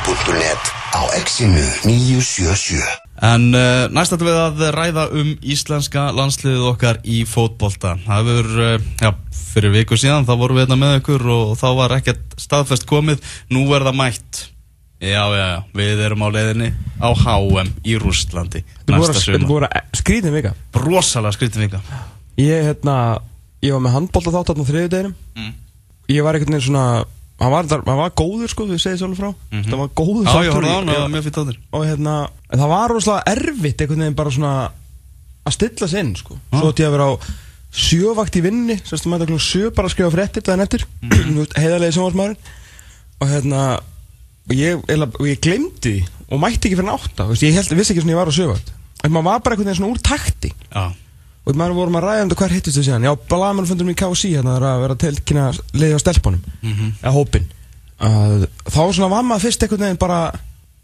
[0.00, 2.80] fótbolti.net á exinu 977
[3.20, 7.98] En uh, næst ætlum við að ræða um íslenska landsliðið okkar í fótbolta.
[8.06, 9.10] Það hefur, uh, já,
[9.50, 13.20] fyrir viku síðan þá vorum við hérna með ykkur og þá var ekkert staðfest komið.
[13.52, 14.40] Nú er það mætt.
[15.04, 19.46] Já, já, já, við erum á leiðinni á HM í Rústlandi næsta Þetta sumar.
[19.48, 21.80] voru skrýðin vika Rosalega skrítin vika.
[22.40, 22.96] Ég, hérna,
[23.64, 25.54] ég var með handbólta þátt á þriðudeginum Mm.
[26.10, 27.04] Ég var einhvern veginn svona
[27.40, 29.30] Hann var, hann var góður sko, við segið svolítið frá
[29.70, 30.26] Það var góður.
[30.28, 31.58] Já, ég horfði á í- hann það var mjög á þér.
[31.72, 32.14] Og hérna,
[32.52, 34.52] það var rosalega erfitt einhvern veginn bara svona
[35.48, 36.58] Að stilla sig inn sko Ah.
[36.60, 37.12] Svo ætti ég að vera á
[37.72, 41.46] sjövakt í vinni Sérstu maður klokkan sjö bara að skrifa fréttir daginn eftir Mhm.
[41.56, 42.36] Heiðarlega sjónvarsmaðurinn
[43.20, 43.80] Og hérna
[44.50, 46.90] Og ég, og ég glemdi Og mætti ekki fyrir
[47.30, 48.68] veist, Ég held, vissi ekki svona ég var á sjövakt
[49.04, 50.92] En maður var bara einhvern veginn svona úr takti Já,
[51.50, 54.30] Og maður vorum að ræða um þetta hver hittist þau síðan Já, blagamannfundum í KC
[54.36, 56.92] hérna það er að vera að tilkynna leiði á stelpunum Mhm.
[57.02, 57.46] Eða hópin
[58.00, 60.20] að, Þá svona var maður fyrst einhvern veginn bara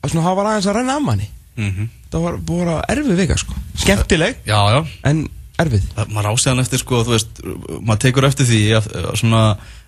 [0.03, 1.89] að svona hafa aðeins að renna af manni mhm.
[2.13, 4.81] Það var bara erfið vika sko Skemmtileg, já, já.
[5.05, 5.25] en
[5.59, 7.43] erfið Það- maður ásæðan eftir sko, þú veist,
[7.81, 8.89] maður tekur eftir því að,
[9.21, 9.43] svona,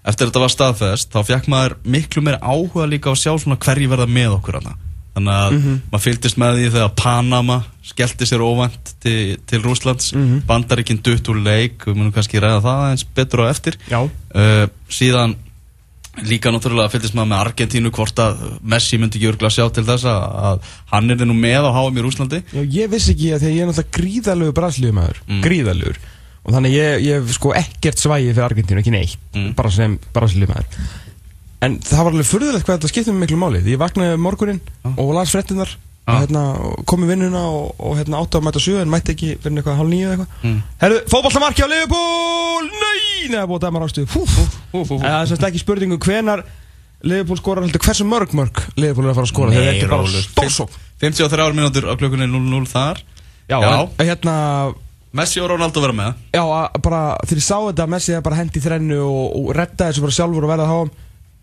[0.05, 3.59] eftir að þetta var staðfest þá fekk maður miklu meira áhuga líka að sjá svona
[3.61, 4.75] hverju verða með okkur hana.
[5.19, 5.59] Þannig að
[5.91, 11.29] maður fylgdist með því þegar Panama skellti sér óvænt til, til Rúslands mm bandaríkinn dutt
[11.29, 13.77] úr leik við munum kannski ræða það eins betur á eftir.
[13.93, 15.37] Uh, síðan
[16.27, 20.07] líka náttúrulega fylgdist maður með Argentínu hvort að Messi myndi ekki örgulega sjá til þess
[20.09, 23.45] að, að hann er nú með á HM í Rúslandi Já, ég vissi ekki að
[23.45, 25.43] því að ég er náttúrulega gríðalugur brasilíumæður Mm.
[25.45, 26.01] Gríðalugur
[26.49, 29.19] Og þannig ég, ég hef sko ekkert svægi fyrir Argentínu, ekki neitt.
[29.35, 29.51] Mm.
[29.59, 30.87] Bara sem brasilíumæður
[31.65, 33.61] En það var alveg furðulegt hvað þetta skipti mig miklu máli.
[33.65, 34.61] Því ég vaknaði um morgunin
[34.95, 36.13] og las fréttinnar Já.
[36.13, 36.43] og hérna,
[36.89, 39.81] kom í vinnuna og, og hérna, átti að mæta sjö en mætti ekki fyrir eitthvað
[39.81, 40.47] hálf nýju eða eitthvað.
[40.47, 40.63] Mm.
[40.85, 42.71] Herru, fótballtamarki á Liverpool!
[42.79, 44.23] Nei, neða búið að hú,
[44.73, 45.01] hú.
[45.03, 46.47] Það er semst ekki spurningu hvenar
[47.07, 49.55] Liverpool skorar heldur hversu mörg mörg Liverpool er að fara að skora.
[49.55, 53.03] Þegar þetta er bara stórsók 53 mínútur á klukkunni 0-0 þar.
[53.49, 53.75] Já, Já.
[53.87, 54.37] En, hérna
[55.19, 56.25] Messi og Ronaldo vera með.
[56.35, 59.53] Já, að bara þegar ég sá þetta Messi að bara hendi í þrennu og, og
[59.57, 60.91] redda þessu bara sjálfur og verða að háum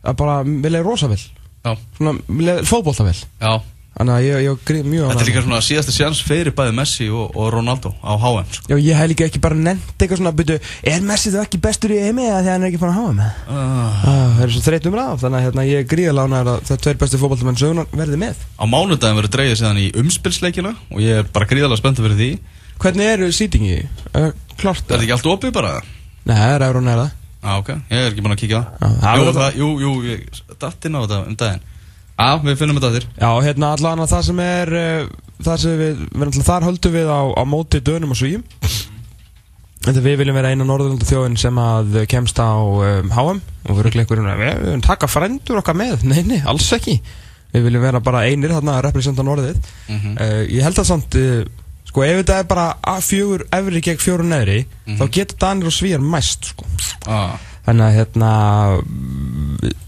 [0.05, 1.21] að bara, við leiði rosa vel.
[1.65, 3.55] Já, svona, við leiði fótbolta vel já.
[3.95, 7.05] Þannig að ég, ég grið mjög Þetta er líka svona síðasti sjans fyrir bæði Messi
[7.15, 8.67] og, og Ronaldo á HM sko.
[8.73, 10.57] Já, ég hef líka ekki bara nefnt eitthvað svona byrju,
[10.91, 12.99] er Messi þá ekki bestur í EME að því að hann er ekki fann að
[12.99, 14.03] háa með uh,
[14.35, 17.01] Það er svo þreytt umræð þannig að hérna, ég er gríðalega ánægður að það tveir
[17.05, 18.45] bestu fótboltamenn sögunar verði með.
[18.59, 22.31] Á mánudagin verður dreigið síðan í umspilsleikina og ég er bara gríðalega spenntið fyrir því.
[22.83, 23.77] Hvernig eru sýtingi?
[24.11, 25.77] Uh, klart Er þetta ekki allt opið bara?
[26.27, 27.07] Nei, það er Euron er
[27.45, 29.21] Já, ok, ég er ekki búin að kíkja á það.
[29.21, 31.63] Jú, það, jú, jú, ég datt inn á þetta um daginn.
[32.15, 33.05] Já, við finnum þetta þér.
[33.21, 35.07] Já, hérna allan að það sem er uh,
[35.45, 38.45] það sem við, við náttúrulega þar höldum við á, á móti dönum og svíjum
[39.85, 43.81] Þetta við viljum vera eina Norðurlanda þjóðin sem að kemst á um, HM og við
[43.83, 46.95] erum einhverjum að við við viljum taka frendur okkar með, nei, nei, alls ekki.
[47.53, 49.59] Við viljum vera bara einir þarna að representa Norðið.
[49.91, 50.15] Mhm.
[50.17, 51.43] uh, Ég held að samt, uh,
[51.85, 54.97] sko, ef þetta er bara A4 efri gegn fjóru neðri Mhm.
[54.99, 56.65] þá getur Danir og Svíjar mæst, sko.
[57.07, 58.31] Ah, Þannig að hérna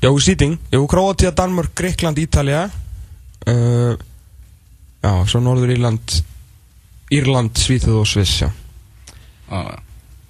[0.01, 0.57] Já, sýting.
[0.73, 2.63] Jú, Króatia, Danmörk, Greikland, Ítalja
[3.47, 3.93] uh,
[5.03, 6.15] Já, svo Norður Írland
[7.13, 8.49] Írland, Svíþjóð og Sviss Já,
[9.51, 9.77] ah.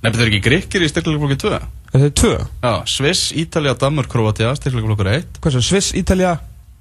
[0.04, 1.54] Nei, betur ekki grikkir í styrkleikaflokki 2
[1.88, 2.34] þetta er tvö.
[2.64, 6.36] Já, Sviss, Ítalja, Danmörk, Kroatia Styrkleikaflokkur 1 Hvað svo, Sviss, Ítalja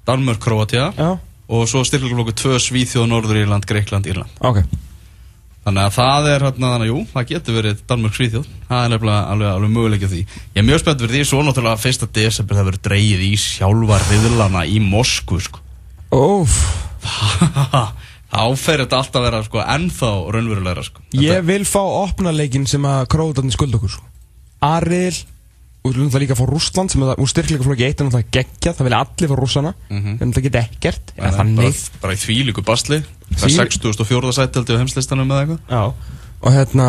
[0.05, 1.13] Danmörk, Kroatia Já,
[1.47, 4.63] Og svo styrkleikaflokkur 2 Svíþjóð, Norður Írland, Greikland, Írland ok
[5.67, 8.91] Þannig að það er hérna, þannig að jú, það getur verið Danmörk Svíþjóð, það er
[8.93, 10.19] nefnilega alveg, alveg möguleikja því.
[10.53, 13.97] Ég er mjög spennt fyrir því, svo náttúrulega fyrsta desember það verður dreigið í sjálfa
[14.05, 15.59] riðlana í Moskvu, sko.
[16.15, 16.55] Óf
[18.31, 21.03] Þá fer þetta alltaf að vera, sko, ennþá raunverulegra, sko.
[21.19, 24.07] Ég vil fá opnarleikin sem að Króatarnir skuld okkur sko.
[25.87, 28.99] Og viljum það líka fá Rússland sem er styrkleikaflokki 1 er náttúrulega geggjað, það vilja
[29.05, 30.17] allir fá rússana Mhm.
[30.21, 32.99] en það geta ekkert eða þannig bara, bara í þvílíku basli,
[33.33, 34.33] það Því- er 60.4.
[34.35, 35.59] sæti held ég á heimslistanum eða eitthvað.
[35.69, 35.93] Já
[36.43, 36.87] Og hérna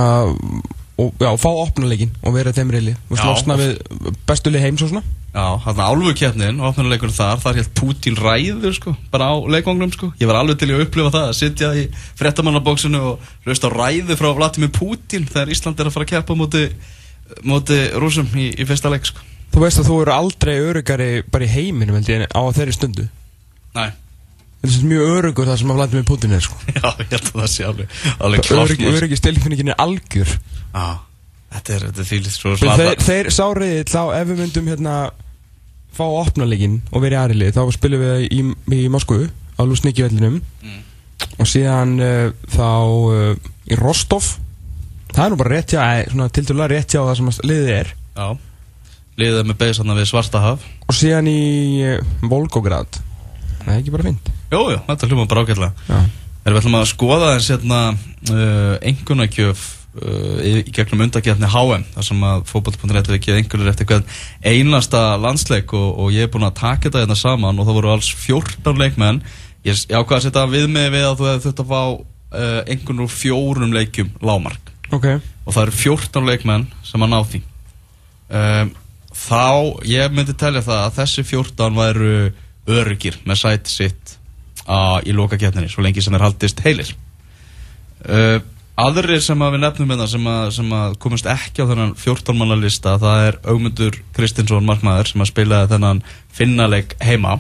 [0.99, 3.79] og, Já, fá opnarleikin og vera reyli Og slósna við
[4.27, 5.03] bestuli heims og svona
[5.35, 10.13] Já, þarna álfukeppnin, opnuleikur þar, þar held Putin ræður, sko, bara á leikvangnum, sko.
[10.19, 11.85] Ég var alveg til að upplifa það, að sitja í
[12.19, 16.35] frettamannabóksinu og hlusta á ræðu frá Vladimir Putin þegar Ísland er að fara að keppa
[16.35, 16.65] móti,
[17.49, 19.25] móti rúsum í, í fyrsta leik, sko.
[19.55, 23.07] Þú veist að þú eru aldrei örugari bara í heiminum held ég, á þeirri stundu
[23.75, 23.87] Næ,
[24.59, 26.57] Það er mjög örugur það sem að Vladimir Putin er sko.
[26.75, 27.93] já, ég held að það sé alveg,
[28.27, 28.83] alveg klart.
[28.91, 30.87] Öryggi stilfinningin er algjör Já,
[31.55, 33.07] þetta er, þetta er fílið, svo Þeir, slata.
[33.09, 34.97] þeir sáriði þá ef við myndum hérna
[35.99, 38.41] fá opnarleikin og verið aðrili þá spilum við í,
[38.77, 40.83] í Moskvu á Lusniki-vellinum Mm.
[41.41, 44.27] og síðan uh, þá uh, í Rostov
[45.19, 47.89] það er nú bara rétt hjá, eh, svona tildulega rétt hjá það sem liðið er.
[48.15, 48.29] Já,
[49.19, 50.67] liðið með beðis hann við Svartahaf.
[50.87, 51.41] og síðan í
[51.83, 53.01] uh, Volgograd.
[53.65, 55.99] Það er ekki bara fint Jú, jú, þetta hljóma bara ágætlega.
[56.47, 59.65] Við ætlum að skoða þess hérna uh, engunakjöf
[59.99, 64.07] uh, í, í gegnum undakefni HM þar sem að fótboll.net við geða engunir eftir hvern
[64.47, 67.93] einasta landsleik og, og ég er búin að taka þetta hérna saman og það voru
[67.97, 69.21] alls 14 leikmenn.
[69.67, 72.59] Ég, ég ákvað að setja við mig við að þú hefði þurft að fá uh,
[72.71, 75.07] engun úr fjórum leikjum lámark ok.
[75.47, 77.41] Og það eru 14 leikmenn sem að ná því.
[78.29, 78.71] Um,
[79.17, 79.47] þá
[79.89, 82.13] ég myndi telja það að þessi 14 væru
[82.69, 84.19] öryggir með sæti sitt
[84.69, 86.93] á, í loka getninni svo lengi sem er haldist heilir.
[88.05, 88.39] Uh,
[88.79, 91.97] aðrir sem að við nefnum með það sem að, sem að komast ekki á þennan
[91.99, 96.05] 14 manna lista það er Augmundur Kristinsson markmaður sem að spilaði þennan
[96.37, 97.39] finnaleik heima.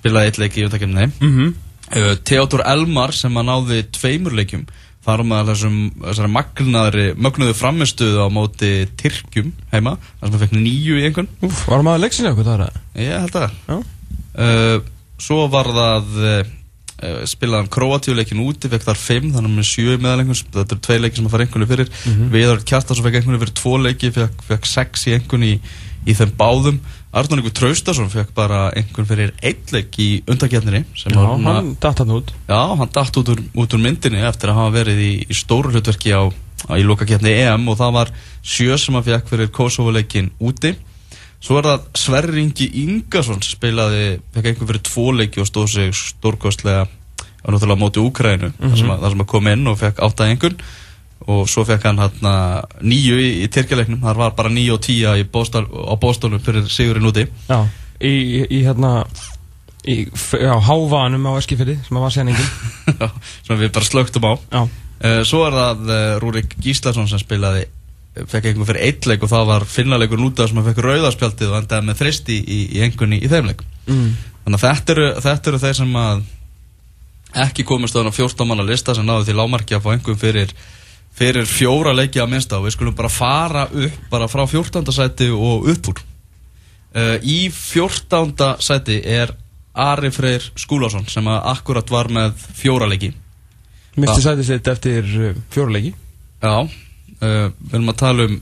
[0.00, 1.54] Spilaði eitt leik í utakefni mm -hmm.
[2.00, 4.66] uh, Theodor Elmar sem að náði tveimur leikjum
[5.08, 11.00] þar með þessum þessari mögnuðu framistuðu á móti Tyrkjum heima þar sem hann fekk nýju
[11.00, 13.58] í einhvern Úf, var maður leiksinni okkur þar að ég held að.
[13.68, 13.76] Já,
[14.44, 14.76] uh,
[15.28, 16.54] svo var það uh,
[17.30, 21.20] spilaði hann Kroatíuleikin úti fekk þar fimm, þannig með sjö meðalengur þetta eru tvei leiki
[21.20, 21.92] sem að fara einhvern fyrir.
[21.94, 22.30] Mm -hmm.
[22.34, 25.54] Viðar Kjartarsson fekk einhvern fyrir tvo leiki fekk, fekk sex í einhvern í,
[26.08, 26.80] í þeim báðum
[27.12, 31.54] Arnur Ingur Traustason fekk bara einhvern fyrir eitt leik í undakjarninni sem Já var svona-
[31.54, 32.32] hann datt hann út.
[32.48, 35.72] Já, hann datt út úr, út úr myndinni eftir að hafa verið í, í stóru
[35.72, 36.28] hlutverki á,
[36.68, 38.10] á í lokakefni EM og það var
[38.44, 40.74] sjö sem hann fekk fyrir Kosovo-leikin úti.
[41.40, 45.94] Svo er það Sverri Ingi Ingarsson spilaði, fekk einhver fyrir tvo leiki og stóð sig
[45.94, 49.96] stórkostlega á náttúrulega móti Úkrænu, þar, sem að- þar sem að kom inn og fekk
[50.02, 50.56] átta einhvern
[51.26, 52.34] og svo fekk hann hérna
[52.80, 56.68] nýju í, í Tyrkjaleiknum, þar var bara nýju og tíja í Bostal, á bóstónum fyrir
[56.70, 57.26] Sigurinn úti.
[57.48, 57.64] Já,
[58.00, 58.12] í,
[58.46, 58.92] í, hérna
[59.84, 63.00] í, já, hávanum á Eskifirði sem að var síðan engin
[63.48, 64.32] sem við bara slögtum á.
[64.52, 64.62] Já,
[64.98, 67.68] Uh, svo er það uh, Rúrik Gíslason sem spilaði
[68.26, 71.58] fekk einhver fyrir eitt leik og það var finnleikur nútað sem hann fekk rauðarspjaldið og
[71.60, 74.08] endaði með þristi í, í engunni í þeim leik mm.
[74.42, 76.24] þannig að þetta eru, þetta eru þeir sem að
[77.44, 80.56] ekki komist á þennan 14 manna lista sem náðu því lámarki að fá einhver fyrir
[81.18, 84.86] fyrir fjóra leiki að minnsta og við skulum bara fara upp bara frá 14.
[84.94, 88.34] sæti og upp úr uh, í 14.
[88.62, 89.34] sæti er
[89.78, 93.12] Ari Freyr Skúlason sem að akkurat var með fjóra leiki
[93.98, 95.94] Misti sæti sitt eftir uh, fjóruleiki
[96.38, 98.38] Já, uh, við erum að tala um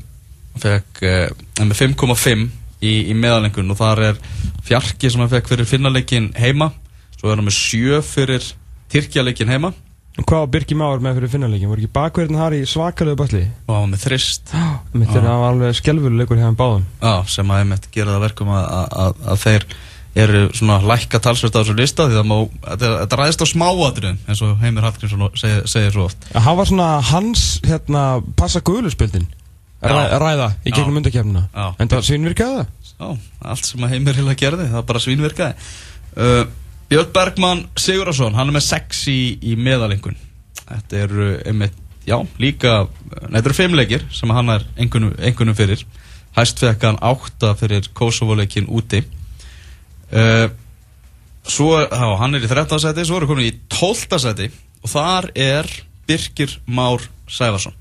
[0.61, 2.47] fekk uh, með 5,5
[2.85, 4.21] í, í meðalengun og þar er
[4.67, 6.71] fjarki sem hann fekk fyrir finnarleikin heima
[7.17, 8.53] svo er hann með 7 fyrir
[8.93, 9.73] Tyrkjaleikin heima
[10.17, 11.69] Hvað var Birki Már með fyrir finnarleikin?
[11.69, 13.43] Voru ekki bakverðin har í svakalegu basli?
[13.67, 14.55] og hann var með þrist.
[14.97, 16.87] Mitt er að það var alveg skelvuleikur hefðan báðum.
[17.03, 19.69] Já, sem að einmitt gera það verkum að, að, að, að þeir
[20.17, 24.55] eru svona lækka talsvert á þessu lista því má, þetta, ræðist á smáatriðum eins og
[24.63, 26.29] Heimir Hallgrímsson segir, segir svo oft.
[26.33, 28.05] Já, hann var svona hans, hérna,
[28.41, 29.29] passa guðluspildin
[29.85, 29.93] Já.
[30.17, 31.43] Ræða í gegnum undakefnina.
[31.77, 32.71] En það svinvirkaði það.
[32.97, 33.09] Já,
[33.53, 35.67] allt sem að Heimir heila gerði, það bara svínvirkaði
[36.17, 36.47] uh,
[36.87, 40.19] Björn Bergmann Sigurðarsson, hann er með 6 í, í meðalengun
[40.67, 41.75] Þetta eru einmitt,
[42.07, 42.77] já, líka
[43.11, 45.83] þetta eru 5 leikir sem hann er engunum, fyrir
[46.37, 49.03] Hæst fekk hann 8 fyrir Kosovo-leikin úti
[50.13, 50.47] uh,
[51.47, 52.79] Svo, já, hann er í 13.
[52.83, 54.21] seti Svo er komin í 12.
[54.23, 54.51] seti
[54.85, 55.71] Og þar er
[56.07, 57.75] Birkir Már Sæfarsson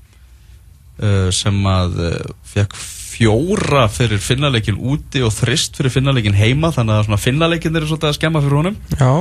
[0.98, 2.74] uh, sem að uh, fekk
[3.16, 8.12] fjóra fyrir finnarleikin úti og þrist fyrir finnarleikin heima þannig að svona finnarleikin eru svolítið
[8.12, 8.80] að skemma fyrir honum.
[8.92, 9.12] Já.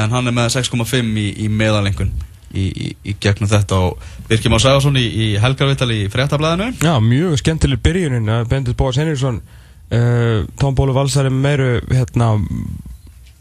[0.00, 2.12] En hann er með 6,5 í, í meðalengun
[2.54, 6.70] í, í, í gegnum þetta og Birkir Már Sæfarsson í, í helgarvitali í fréttablaðinu.
[6.82, 12.34] Já, mjög skemmtileg byrjunin að Bendit Bóas Henriksson uh, Tom Bólu Valsari meiru hérna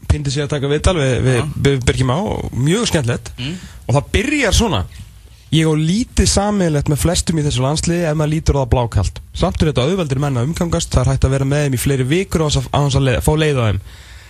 [0.10, 2.20] pindi sig að taka viðtal við, við, við Birkjum á
[2.58, 3.32] mjög skemmtilegt.
[3.38, 3.56] Mm.
[3.86, 4.84] og það byrjar svona
[5.56, 9.24] ég á lítið sammeðilegt með flestum í þessu landsliði ef maður lítur það blákalt.
[9.34, 10.92] Samt er þetta auðveldir menn að umgangast.
[10.94, 13.34] Það er hægt að vera með þeim í fleiri vikur og hans að leið, fá
[13.34, 13.82] leið á þeim.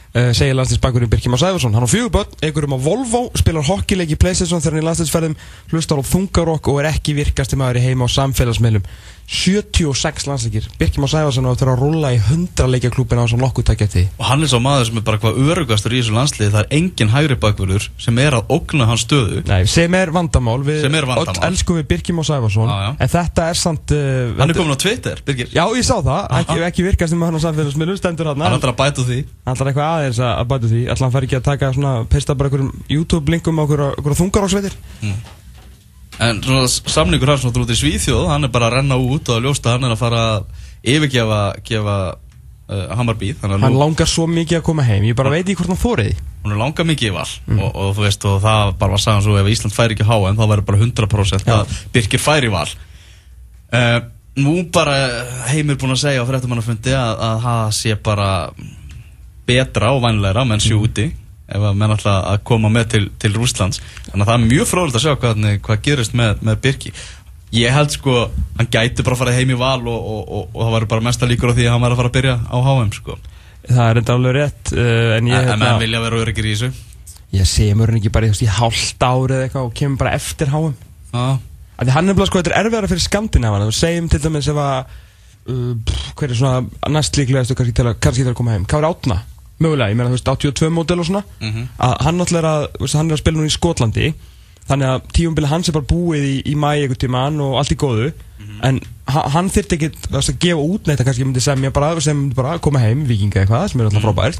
[0.09, 4.17] Uh, segir landsliðsbakurinn Birkjum á Sæfarsson hann á fjöguböld, einhverjum á Volvo spilar hockeyleik í
[4.17, 5.35] Playstation þegar hann er í landsliðsferðum
[5.69, 8.87] hlustar á þungarokk og er ekki virkasti maður í heima á samfélagsmiðlum
[9.29, 10.65] 76 landsleikir.
[10.79, 14.41] Birkjum á Sæfarsson á eftir að rúlla í 100 leikjaklúbin á þessum lokkutækjati og hann
[14.41, 16.49] er svo maður sem er bara hvað örugastur í þessu landsliði.
[16.55, 19.43] Það er engin hægri bakvörður sem er að ógna hans stöðu.
[19.45, 21.45] Nei, sem er vandamál við Sem er vandamál.
[21.45, 22.89] elskum við Birkjum á Sæfarsson já.
[22.97, 25.47] en þetta er samt uh, hann er komin á Twitter, Birgir.
[25.53, 28.73] Já, ég sá það, ekki, ekki virkast um hann á samfélagsmiðlum, stendur hann hann ætlar
[28.73, 29.19] að bæta því.
[29.45, 30.81] Hann ætlar eitthvað aðeins að að bæta því.
[30.89, 31.93] Ætlar hann fær ekki að taka svona,
[36.19, 39.37] En svona samningur hans náttúrulega út í Svíþjóð, hann er bara að renna út og
[39.37, 41.99] að ljósta hann er að fara að yfirgefa gefa,
[42.67, 45.07] uh, þannig að Hann nú, langar svo mikið að koma heim.
[45.07, 47.89] Ég bara veit ekki hvort hann fórið hún er langað mikið í val og, og
[47.97, 50.45] þú veist, og það bara var sagan svo ef Ísland færi ekki háa en þá
[50.53, 51.57] væri bara 100% Já.
[51.57, 52.69] að Birkir færi í val.
[53.75, 53.99] Uh,
[54.39, 54.93] Nú bara
[55.49, 58.27] heimir búin að segja á fréttamannafundi að, að það sé bara
[59.49, 61.09] betra og vænlegra menn séu úti
[61.49, 64.69] ef að menn ætla að koma með til, til Rúslands þannig að það er mjög
[64.69, 66.93] fróðilegt að sjá hvað, hvað gerist með, með Birki.
[67.57, 68.15] Ég held sko,
[68.59, 71.05] hann gæti bara að fara heim í val og, og, og, og það var bara
[71.07, 73.17] mesta líkur á því að hann var að fara að byrja á HM sko.
[73.69, 74.83] Það er enda alveg rétt uh,
[75.17, 76.69] En ég, en hérna, menn vilja vera öryggir í þessu.
[77.33, 80.73] Ég semur hann ekki bara í, hálft árið eða eitthvað og kemur bara eftir háum
[81.09, 81.25] Já,
[81.79, 83.67] Af Því hann er bara sko, þetta er erfiðara fyrir Skandinavana.
[83.69, 84.95] Þú segjum til dæmis ef að
[85.53, 88.65] uh, Hver er svona næst líklegastu kannski til að, kannski til að koma heim?
[88.69, 89.21] Kári Átna,
[89.59, 91.23] mögulega, ég meina þú veist 82 módel og svona.
[91.39, 91.67] Mhm.
[91.79, 94.13] að Hann náttúrulega er að, veist, hann er að spila núna í Skotlandi.
[94.69, 97.77] Þannig að tíumbili hans er bara búið í, í mæ einhvern tímann og allt í
[97.79, 98.11] góðu.
[98.63, 102.29] En ha, hann þyrfti ekki að gefa út neitt að kannski myndi semja bara, sem
[102.35, 104.39] bara koma heim, vikinga eitthvað sem er alltaf frábært.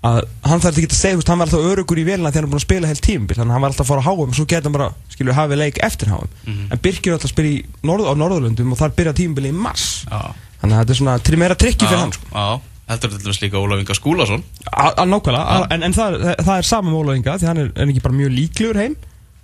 [0.00, 2.48] Að hann þarf ekki að segja, veist, hann var alltaf örugur í vélina þegar hann
[2.48, 3.36] er búin að spila heilt tímabil.
[3.36, 5.36] Þannig að hann var alltaf að fara á háum og svo geta hann bara, skilju,
[5.36, 8.96] hafið leik eftir háum en Birkir er alltaf að spila norð, á Norðurlundum og þar
[8.96, 9.86] byrja tímabili í mars.
[10.08, 12.32] Já, þannig að þetta er svona meira trikki fyrir já, hann sko.
[12.32, 12.48] já
[12.90, 14.42] heldur þetta líka Ólaf Inga Skúlason.
[14.74, 18.18] Nákvæmlega, en, en það, það, það er saman mólaðinga því hann er, er ekki bara
[18.20, 18.96] mjög líklegur heim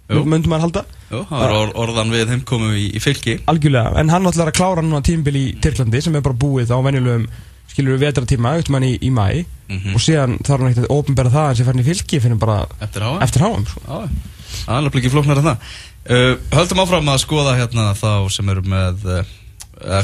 [0.07, 0.21] Jú.
[0.23, 0.83] myndum maður halda.
[1.11, 3.39] Jú, það var or orðan við heimkomu í, í fylki.
[3.51, 6.79] Algjörlega, en hann ætlar að klára núna tímabili í Tyrklandi sem er bara búið á
[6.87, 7.25] venjulegum
[7.73, 9.27] skilur við vetratíma, auðvitað hann í, í mæ
[9.67, 9.97] Mhm.
[9.99, 13.03] og síðan þarf hann ekkert að ofinbera það en sem færni fylki finnum bara eftir
[13.43, 13.81] háum sko.
[13.83, 15.65] Það er alveg ekki flóknar en það.
[16.07, 19.25] Uh, Höldum áfram að skoða hérna þá sem eru með uh,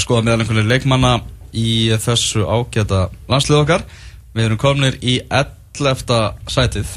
[0.03, 1.13] skoða meðalengunni leikmanna
[1.53, 3.87] í þessu ágæta landslið okkar
[4.33, 6.21] Við erum komnir í 11.
[6.49, 6.93] sætið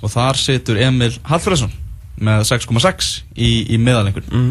[0.00, 1.72] og þar situr Emil Hallfræðsson
[2.20, 4.48] með 6,6 í, í meðalengun mm.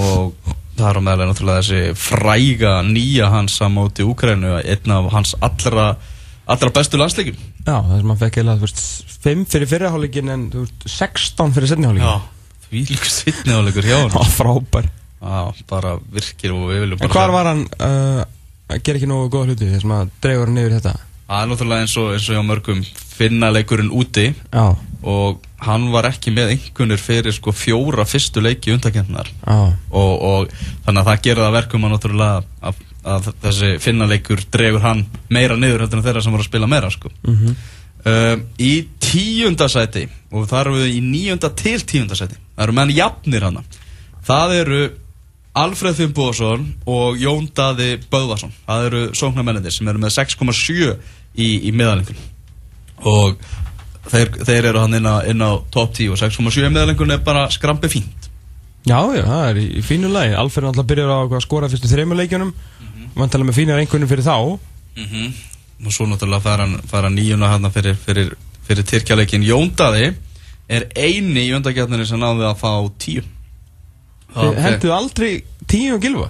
[0.00, 5.10] og það er á meðalega náttúrulega þessi fræga nýja hans á móti Úkrænu einn af
[5.12, 5.90] hans allra,
[6.48, 7.36] allra bestu landsleikum
[7.66, 8.82] Já, það sem hann fekk eða, þú veist,
[9.26, 12.26] 5 fyrir fyrirháleikin en þú veist, 16 fyrir setniháleikin.
[12.70, 14.88] því líka svitniðáleikur hjá hann Já, frábær.
[15.16, 15.38] Já,
[15.68, 18.24] bara virkir og við viljum En bara hvar var hann uh,
[18.86, 20.94] gera ekki nógu góða hluti þess að dregur hann yfir þetta?
[21.26, 22.82] Það er náttúrulega eins og, eins og hjá mörgum
[23.16, 24.26] finna leikurinn úti.
[24.52, 24.66] Já,
[25.06, 30.50] og hann var ekki með einhvernir fyrir sko fjóra fyrstu leiki undakendnar og, og
[30.84, 32.82] þannig að það gerir það verkum að náttúrulega að,
[33.14, 36.70] að þessi finna leikur dregur hann meira niður heldur en þeirra sem voru að spila
[36.70, 37.12] meira sko.
[37.26, 37.56] mhm,
[38.06, 42.36] Uh, í tíunda sæti og það eru við í níunda til tíunda sæti.
[42.54, 43.64] Það eru menn jafnir hana.
[44.28, 44.78] Það eru
[45.56, 50.90] Alfred Fimboðsson og Jón Daði Böðvarsson það eru sóknarmennir sem eru með 6,7
[51.36, 52.18] í, í meðalengun
[53.06, 53.38] og
[54.10, 57.24] þeir, þeir eru hann inn á, inn á top 10 og 6,7 í meðalengun er
[57.24, 58.30] bara skrampi fínt
[58.86, 60.34] já, já, það er í, fínu lagi.
[60.38, 62.90] Alfred náttúrulega byrjar á að skora fyrstu þreymur leikjunum, mm.
[62.90, 63.08] -hmm.
[63.18, 64.36] vantalega með fínar einhvernum fyrir þá.
[65.84, 68.34] og svo náttúrulega fara fara nýjuna hann fyrir, fyrir,
[68.68, 70.14] fyrir Tyrkjaleikin Jón Daði
[70.68, 73.35] er eini í undakjarnir sem náði að fá 10 Þið
[74.36, 74.62] okay.
[74.66, 75.30] Henduðu aldrei
[75.70, 76.28] tíu og gilfa?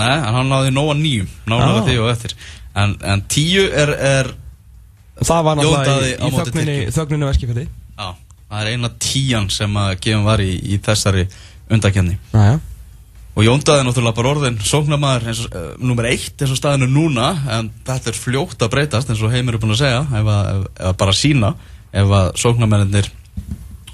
[0.00, 1.86] Nei, en hann náði nóga nýjum Náði Ah.
[1.86, 2.34] því og eftir
[2.74, 4.30] En, en tíu er, er
[5.22, 7.64] Það var náttúrulega í, í þögninni veskifili.
[7.98, 8.06] Já,
[8.48, 11.26] það er eina tíjan sem að gefum var í, í þessari
[11.70, 12.56] undakjarni Næja.
[13.32, 17.30] Og Jón Daði er náttúrulega bara orðin og, uh, nummer eitt eins og staðinu núna
[17.58, 20.50] En þetta er fljótt að breytast eins og Heimir er búin að segja Ef að,
[20.50, 21.54] ef, ef að bara sína
[21.92, 23.08] Ef að sóknarmennir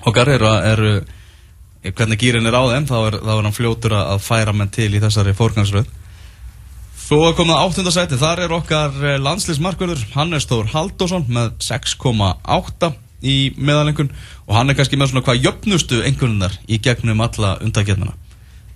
[0.07, 0.91] okkar eru, eru
[1.97, 4.91] Hvernig gýrin er á þeim Þá er, þá er hann fljótur að færa menn til
[4.93, 5.89] í þessari fórgangsröð
[7.09, 12.91] Svo er komið áttunda sæti, þar er okkar eh, landslýsmarkverður Hannes Þór Haldásson með 6,8
[13.25, 14.11] í meðalengun
[14.45, 18.13] og hann er kannski með svona hvað jöfnustu einhverjunar í gegnum alla undakefnina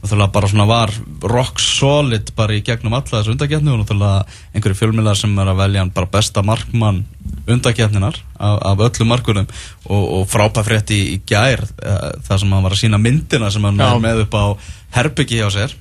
[0.03, 0.91] Náttúrulega bara svona var
[1.31, 5.61] rock solid bara í gegnum alla þessu undakefni og náttúrulega einhverju fjölmiðlar sem er að
[5.61, 7.05] velja hann bara besta markmann
[7.47, 9.47] undakefninar af, af öllum markunum
[9.87, 13.63] og, og frábæð í, í gær uh, þar sem hann var að sína myndina sem
[13.69, 13.93] hann Já.
[13.93, 14.47] er með upp á
[14.99, 15.77] herbyggi hjá sér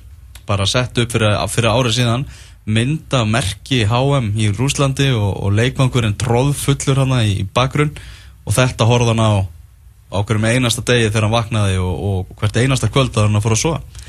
[0.46, 2.26] bara sett upp fyrir, fyrir árið síðan
[2.62, 7.90] mynda merki HM í Rúslandi og, og leikvangurinn tróðfullur hana í bakgrunn
[8.46, 9.32] og þetta horfði hann á
[10.12, 13.46] á hverjum einasta degi þegar hann vaknaði og, og hvert einasta kvöld að hann að
[13.46, 14.01] fóra að sofa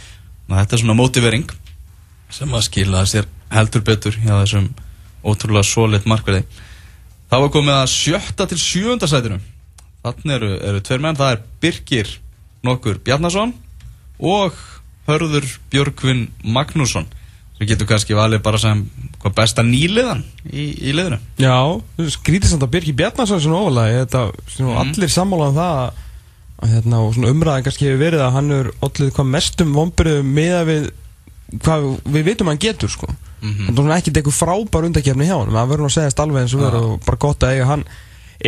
[0.49, 1.53] Að þetta er svona motivering
[2.33, 4.69] sem að skila sér heldur betur hjá þessum
[5.23, 6.43] ótrúlega solid markverði.
[7.31, 9.39] Þá er komið að sjötta til sjöunda sætinu.
[10.03, 12.09] Þannig eru, eru tveir menn, það er Birgir
[12.63, 13.53] nokkur Bjarnason
[14.19, 14.57] og
[15.07, 17.07] Hörður Björgvin Magnússon.
[17.57, 18.83] Sem getur kannski valið bara sem
[19.21, 21.19] hvað besta nýliðan í, í liðinu.
[21.39, 21.55] Já,
[22.17, 24.23] skrítið samt að Birgir Bjarnason er svona ofalega,
[24.83, 26.02] allir sammála um það að, að
[26.71, 30.57] hérna, og svona umræðan kannski hefur verið að hann er allir hvað mestum vombriðum með
[30.69, 30.89] við
[31.63, 33.09] hvað við vitum að hann getur sko
[33.43, 33.65] Mhm.
[33.67, 36.41] en það er ekkert eitthvað frábær undakefni hjá hann það verður nú að segjast alveg
[36.45, 36.65] eins og Já.
[36.69, 37.83] verður og bara gott að eiga hann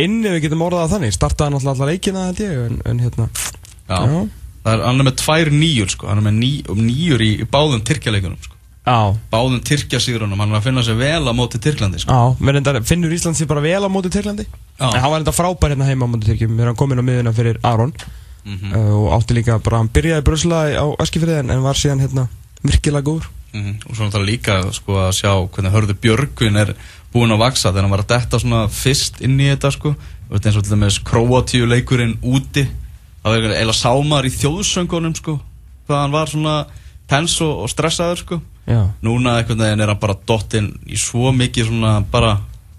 [0.00, 3.98] inni við getum orðað þannig, startaði hann alltaf leikina held ég, en, en hérna Já.
[4.64, 6.50] Það er, hann er með tvær nýjur sko, hann er með ný,
[6.88, 8.55] nýjur í, í báðum tyrkjaleikunum sko.
[8.86, 12.12] Já, báðum Tyrkjasýrunum, hann var að finna sér vel á móti Tyrklandi sko.
[12.12, 14.46] já, mér reyndar finnur Ísland sér bara vel á móti Tyrklandi
[14.78, 14.90] Já.
[14.94, 17.32] En hann var reyndar frábær hérna heima á móti Tyrkjum er hann komin á miðuna
[17.34, 17.92] fyrir Aron
[18.46, 18.72] Mhm.
[18.78, 22.28] uh, Og átti líka bara, hann byrjaði brusla á Eskifriði en, var síðan hérna
[22.62, 23.80] virkilega góður Mhm.
[23.90, 26.74] og svo náttúrulega líka sko, að sjá hvernig hörðu Björgvin er
[27.12, 29.96] búinn að vaksa þegar hann var að detta svona fyrst inn í þetta sko.
[30.30, 32.68] og þetta eins og til dæmis Kroatíu leikurinn úti
[33.24, 35.40] það var eiginlega sámar í þjóðsöngunum sko,
[35.88, 36.66] hvað hann var svona
[37.08, 38.40] tens og, og stressaður sko.
[38.66, 42.36] Já, núna einhvern veginn er hann bara dottinn í svo mikið svona bara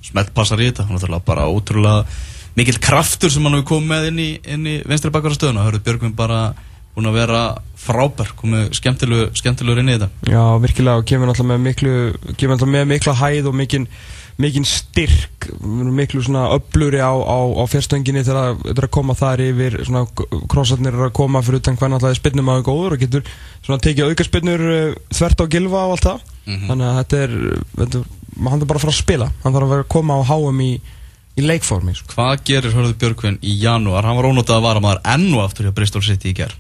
[0.08, 0.88] smeltpassar í þetta.
[0.88, 2.06] Hann er náttúrulega bara ótrúlega
[2.58, 5.84] mikill kraftur sem hann hefur komið með inn í, inn í vinstri bakkara stöðuna, hörðu
[5.86, 6.42] Björgvin bara
[6.98, 7.42] búinn að vera
[7.78, 10.10] frábær komið skemmtilegu, skemmtilegur inn í þetta.
[10.34, 11.94] Já, virkilega og kemur náttúrulega með miklu
[12.34, 13.86] kemur náttúrulega með mikla hæð og mikinn
[14.38, 15.48] mikinn styrk
[15.98, 20.04] miklu svona öbluri á, á, á fjörstönginu þegar það er að koma þar yfir svona
[20.52, 23.32] krossarnir er að koma fyrir utan hvernig alltaf er spinnum aðeins góður og getur
[23.66, 26.68] svona tekið auka spinnur uh, þvert á gilfa og allt það Mhm.
[26.70, 27.32] þannig að þetta er,
[27.76, 30.16] þetta, er- hann er bara að fara að spila hann þarf að vera að koma
[30.16, 30.70] á háum í,
[31.36, 32.14] í leikformi sko.
[32.14, 34.06] Hvað gerir Hörður Björgvin í janúar?
[34.08, 36.56] Hann var ónótað að vara maður enn og aftur hjá Bristol City í ger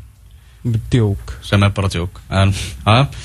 [0.92, 2.52] djók sem er bara tjók en
[2.84, 3.16] að,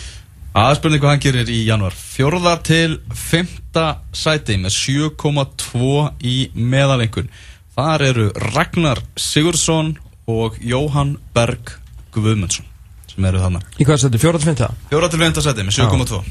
[0.52, 1.94] aðspurning hvað hann gerir í janúar.
[1.96, 5.94] Fjórða til fymta sæti með 7,2
[6.28, 7.30] í meðalengun
[7.72, 9.94] þar eru Ragnar Sigurðsson
[10.28, 11.78] og Jóhann Berg
[12.12, 12.68] Guðmundsson
[13.08, 13.62] sem eru þarna.
[13.76, 14.70] Í hvað þetta, fjóra til fynda?
[14.92, 16.22] fjóra til fymta sæti með 7,2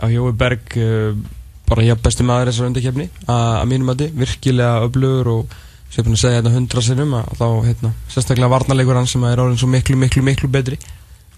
[0.00, 1.16] Já, Jói Berg uh,
[1.68, 5.58] bara hjá besti maður þessar undakefni að mínum að þið, virkilega öflugur og
[5.90, 9.08] sem ég er búin að segja þetta hundra sinnum að þá, hérna, sérstaklega varnarleikur hann
[9.10, 10.78] sem er orðin svo miklu, miklu, miklu betri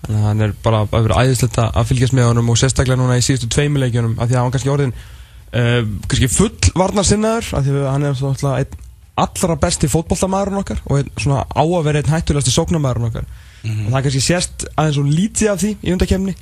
[0.02, 3.18] þannig að hann er bara að vera æðislegt að fylgjast með honum og sérstaklega núna
[3.18, 7.76] í síðustu tveimuleikjunum af því að hann kannski orðin uh, kannski full varnarsinnaður af því
[7.78, 8.80] að hann er svona einn
[9.23, 13.26] allra besti fótboltamæðurinn okkar og einn svona á að vera einn hættulegasti sóknarmæðurinn okkar.
[13.62, 16.35] Og það kannski sést aðeins og lítið af því í undakefni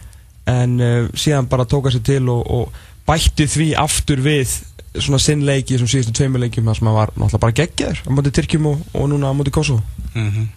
[0.49, 4.55] en uh, síðan bara tóka sér til og, og bætti því aftur við
[4.95, 8.71] svona sinnleiki þessum síðustu tveimuleikjum þar sem hann var náttúrulega bara geggjaður á móti Tyrkjum
[8.71, 9.83] og, og núna á móti Kosovo.
[10.15, 10.49] Mm -hmm.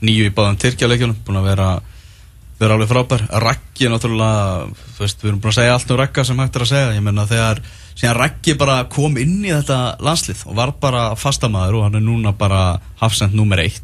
[0.00, 0.26] Með 9 og 8 fyrir, fyrir þá leiki og.
[0.26, 1.80] 9 í báðum Tyrkjaleikjunum búin að vera
[2.60, 5.96] vera alveg frábær Raggi er náttúrulega þú veist, við erum búin að segja allt um
[5.96, 7.62] Ragga sem hægt er að segja ég menna þegar
[7.94, 12.04] síðan Raggi bara kom inn í þetta landslið og var bara fastamæður og hann er
[12.04, 13.80] núna bara hafsend nummer 1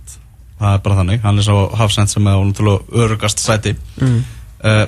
[0.60, 4.24] það er bara þannig, hann er svo hafsend sem er náttúrulega örugast sæti mm.
[4.64, 4.86] uh,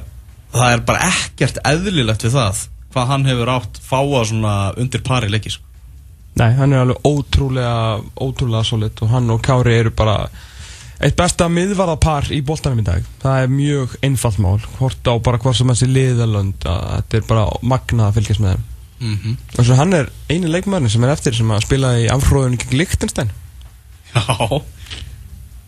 [0.52, 5.28] það er bara ekkert eðlilegt við það hvað hann hefur átt fáa svona undir pari
[5.28, 5.64] leiki sko.
[6.38, 10.28] Nei, hann er alveg ótrúlega ótrúlega solid og hann og Kári eru bara
[10.98, 13.04] eitt besta miðvarðapar í boltanum í dag.
[13.22, 14.56] Það er mjög einfalt mál.
[14.78, 18.56] Hvort á bara hvort sem þessi liðalönd að þetta er bara magnað að fylgjast með
[18.56, 18.66] þeim.
[18.98, 19.34] Mm -hmm.
[19.54, 22.80] og svo hann er eini leikmæðurinn sem er eftir sem að spila í afhróðunni gegn
[22.80, 23.28] Lichtenstein
[24.14, 24.24] Já,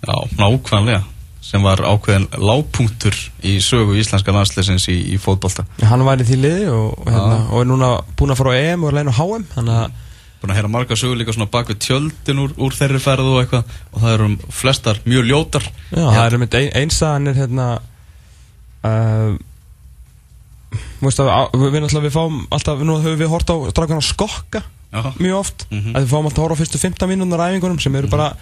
[0.02, 1.02] já, nákvæmlega.
[1.40, 3.16] Sem var ákveðin lágpunktur
[3.46, 5.64] í sögu íslenska landsleisins í, í fótbolta.
[5.88, 8.60] Hann var í því liði og, og, hérna, og er núna búinn að fara á
[8.60, 9.98] EM og er legin á HM þannig að
[10.40, 13.42] búin að heyra marga sögur líka svona bak við tjöldin úr, úr þeirri ferðu og
[13.42, 14.28] eitthvað og það eru
[14.60, 15.66] flestar mjög ljótar.
[15.92, 17.66] Já, það er einmitt ein, einsagan er hérna
[18.84, 19.34] uh,
[21.02, 24.00] veist að á- við, við náttúrulega við fáum alltaf, nú höfum við hort á strákan
[24.00, 25.92] á skokka Já, mjög oft Mhm.
[25.94, 28.32] að við fáum alltaf að horfa á fyrstu 15 mínúnar æfingunum sem eru bara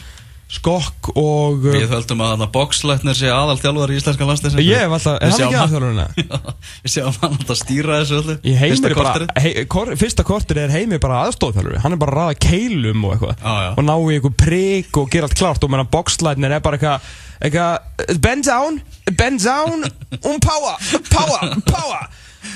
[0.49, 4.81] skokk og uh, við höldum að þarna boxlætnir sé aðal þjálfar í íslenska landsleisins ég
[4.81, 6.07] hef alltaf, er sjáum ekki hann- aðþjálfurina?
[6.25, 6.55] Já,
[6.87, 8.37] Við séum hann alltaf stýra þessu öllu.
[8.49, 12.15] Í heimir er bara, hei, kor, fyrsta kortir er heimir bara aðstóðþjálfur hann er bara
[12.15, 13.43] að raða keilum og eitthvað.
[13.45, 13.69] Já.
[13.77, 17.11] og ná í einhver prik og gera allt klart og meðan boxlætnir er bara eitthvað
[17.39, 18.81] eitthvað, bend down,
[19.21, 19.85] bend down
[20.25, 20.81] um power,
[21.13, 22.09] power, power.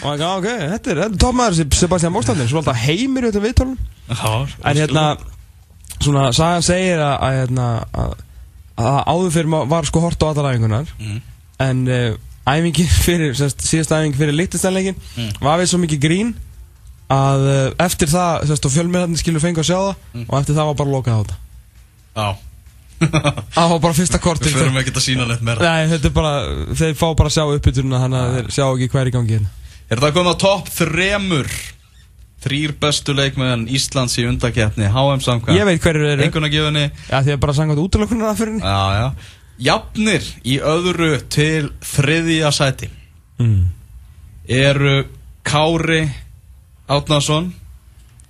[0.02, 3.76] Og eitthvað, ok, þetta er, þetta er toppmaður Sebastian Bókstandin, svo alltaf heimir þetta viðtólum
[4.08, 4.32] Já,
[6.04, 8.12] svona, sagan segir að, að, hérna, að,
[9.12, 11.20] áður fyrir var sko hort á allar æfingunar Mhm.
[11.62, 12.14] en uh,
[12.52, 15.28] æfingin fyrir, sérst, síðast æfing fyrir littistænleikin Mm.
[15.40, 16.32] var við svo mikið grín
[17.12, 20.24] að uh, eftir það, sérst, og fjölmiðarnir skilur fengu að sjá það Mm.
[20.28, 21.36] og eftir það var bara lokað á þetta.
[22.16, 22.28] Já.
[23.56, 25.58] Það var bara fyrsta Við kortir förum ekkert að sína neitt meira.
[25.66, 26.32] Nei, þetta er bara,
[26.78, 29.48] þeir fá bara að sjá uppbytuna þannig að þeir sjá ekki hver í gangi hérna.
[29.90, 31.48] Er það komið á topp þremur
[32.42, 37.20] Þrýr bestu leikmenn Íslands í undakeppni HM samkvæm Ég veit hverju þeir eru, Engunagjöfunni ja,
[37.22, 39.38] því að bara sangat útlökunar að fyrir henni Já, já.
[39.62, 42.88] Jafnir í öðru til þriðja sæti.
[43.38, 43.68] Mm.
[44.48, 45.04] eru
[45.46, 46.02] Kári
[46.90, 47.52] Átnason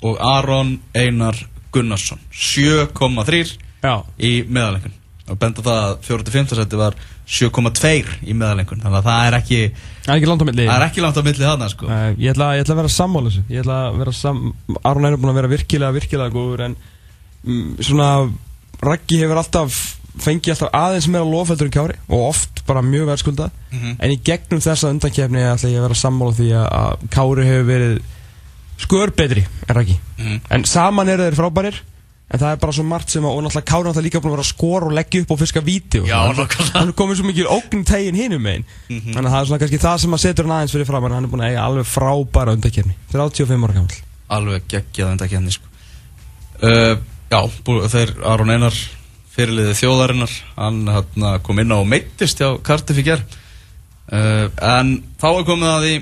[0.03, 1.37] og Aron Einar
[1.73, 2.21] Gunnarsson.
[2.33, 4.99] 7,3 Já, í meðalengun
[5.31, 6.55] og benda það að 4.5.
[6.59, 6.97] seti var
[7.33, 9.61] 7,2 í meðalengun þannig að það er ekki,
[10.05, 10.67] það er ekki langt á milli.
[10.69, 11.89] það er ekki langt á milli þarna sko.
[11.89, 13.45] Nei, ég ætla, ég ætla að vera sammála þessu.
[13.55, 14.43] Ég ætla að vera sam...
[14.85, 16.77] Aron er búin að vera virkilega, virkilega góður En
[17.47, 18.09] mm, svona
[18.83, 19.81] Raggi hefur alltaf
[20.23, 24.61] Fengið alltaf aðeins meira lofældur en Kjári Og oft bara mjög verðskulda en í gegnum
[24.63, 27.95] þessa undankefni ætla ég að vera sammála því að, Kári hefur verið
[28.83, 30.37] skör betri er það ekki Mhm.
[30.55, 31.81] en saman eru þeir frábærir
[32.31, 34.37] en það er bara svo margt sem að, og náttúrulega Kári náttúrulega líka búin að
[34.37, 36.69] vera að skora og leggja upp og fiska víti og Já, nákvæmlega.
[36.79, 38.65] hann er komið svo mikið ógn tegin hinum megin.
[38.89, 41.19] Þannig að það er svona kannski það sem að setur hann aðeins fyrir fram hann
[41.27, 44.01] er búin að eiga alveg frábæra undankefni 35 ára gammal
[44.33, 45.67] alveg geggjað undakefni sko.
[46.63, 46.97] uh,
[47.33, 48.77] Já, bú, þeir Aron Einar
[49.33, 53.23] fyrirliði þjóðarinnar hann hérna, kom inn á meittist hjá Cardiff í ger
[54.13, 55.95] uh, en þá er komið að því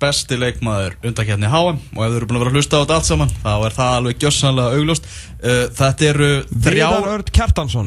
[0.00, 2.98] besti leikmaður undakefni HM og ef þau eru búin að vera að hlusta á þetta
[2.98, 5.10] allt saman þá er það alveg gjössanlega augljóst.
[5.40, 6.30] Uh, þetta eru
[6.66, 7.26] þrjár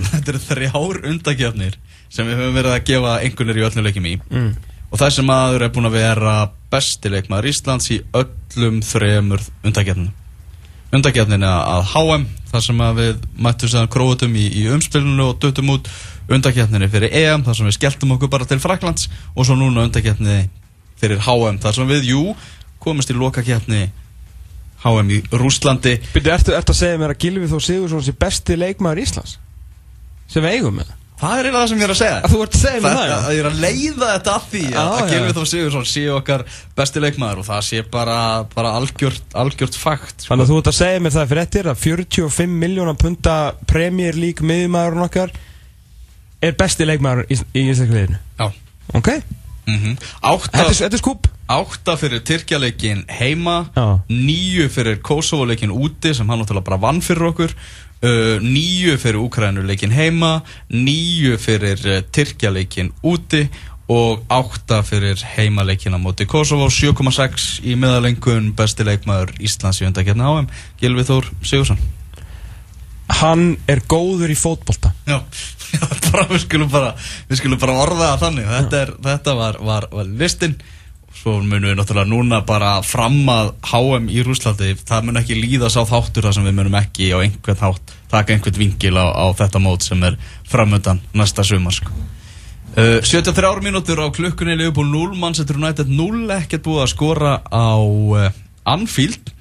[0.11, 1.79] þetta eru þrjár undakefnir
[2.13, 4.17] sem við höfum verið að gefa einhvernir í öllum leikjum í.
[4.29, 4.51] Mm.
[4.91, 6.35] og þessi maður er búin að vera
[6.73, 10.13] besti leikmaður Íslands í öllum þremur undakefninu
[10.93, 15.89] undakefninu að HM þar sem við mættum séðan króutum í, í umspilinu og döttum út.
[16.31, 20.45] Undakefninu fyrir EM þar sem við skelltum okkur bara til Fraklands og svo núna undakefni
[21.03, 22.23] fyrir HM þar sem við, jú,
[22.83, 23.83] komist í lokakefni
[24.83, 28.57] HM í Rússlandi Byrju, ertu, ertu að segja mér að Gilvi Þór Sigursson sé besti
[28.59, 29.37] leikmaður Íslands?
[30.31, 30.89] Sem við eigum með?
[31.23, 32.95] Það er eiginlega það sem ég er að segja Að þú ert að segja mér
[32.97, 33.15] það, já?
[33.23, 35.11] Að ég er að leiða þetta að því að, Já, að já.
[35.13, 36.43] Gylfi Þór Sigursson sé okkar
[36.81, 38.17] besti leikmaður og það sé bara,
[38.57, 40.31] bara algjört, algjört fakt sko.
[40.33, 43.37] Þannig að þú ert að segja mér það fyrir eftir að 45 miljónar punta
[43.71, 45.31] Premier League miðumæðurinn okkar
[46.43, 48.19] er besti leikmaður í, í Íslandsku liðinu.
[48.41, 48.49] Já
[48.99, 49.09] Ok?
[49.67, 51.27] Mm átta, Þetta er, skúp.
[51.47, 53.99] átta fyrir Tyrkjaleikin heima Já.
[54.09, 59.93] Níu fyrir Kosovo-leikin úti sem hann náttúrulega bara vann fyrir okkur uh, Níu fyrir Úkrænuleikin
[59.95, 63.47] heima Níu fyrir uh, Tyrkjaleikin úti
[63.93, 70.23] og átta fyrir heimaleikin á móti Kosovo 7,6 í meðalengun besti leikmaður Íslands í undakefni
[70.23, 70.47] HM
[70.79, 71.81] Gilvi Þór Sigursson
[73.13, 74.93] Hann er góður í fótbolta.
[75.05, 75.19] Já
[76.11, 76.93] bara, við, skulum bara,
[77.29, 78.47] við skulum bara orða það þannig.
[78.53, 80.57] Þetta, er, þetta var, var, var listin
[81.13, 85.69] Svo munum við náttúrulega núna bara fram að HM í Rúslandi Það mun ekki líða
[85.71, 89.25] sá þáttur þar sem við munum ekki á einhvern hátt Taka einhvern vingil á, á
[89.37, 90.17] þetta mót sem er
[90.49, 91.93] framöndan næsta sumar sko.
[92.75, 97.77] uh, 73 mínútur á klukkunni Leopold 0, Manchester United 0 Ekkert búið að skora á
[97.77, 98.27] uh,
[98.65, 99.31] Anfield.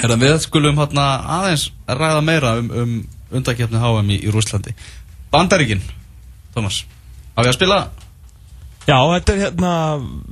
[0.00, 2.98] Er það við skulum aðeins ræða meira um, um
[3.34, 4.74] undakefni HM í, í Rúslandi
[5.34, 5.82] Bandaríkin,
[6.54, 6.84] Thomas
[7.34, 7.78] Hafið að spila?
[8.84, 9.70] Já, þetta er hérna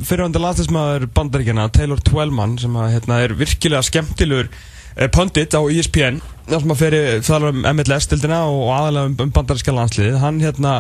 [0.05, 6.21] fyrirvændi landslæsmaður bandaríkjana, Taylor Twellman, sem að, hérna, er virkilega skemmtilegur eh, pundit á ESPN,
[6.51, 10.21] þar sem að fyrir þalar um MLS-dildina og aðalega um, um bandaríska landsliðið.
[10.23, 10.75] Hann, hérna,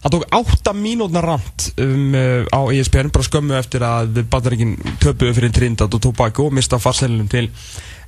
[0.00, 5.36] hann tók átta mínútna rand um, uh, á ESPN, bara skömmu eftir að bandaríkin töpuðu
[5.36, 7.52] fyrir Trinidad og Tobago og mista farselunum til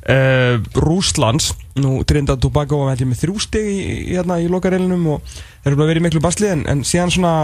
[0.08, 1.52] uh, Rúslands.
[1.78, 5.32] Nú, Trinidad Tobago var með þrjú stig í, í, hérna, í lokareilinum og
[5.64, 7.34] þeir eru í miklu basli en, en síðan svona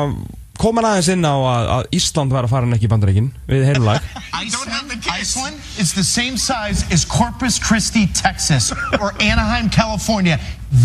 [0.58, 3.28] kom hann aðeins inn á að, að Ísland var að fara en ekki í bandaríkin
[3.46, 4.02] við heimlag
[4.34, 10.38] Iceland, Iceland is the same size as Corpus Christi, Texas, or Anaheim, California.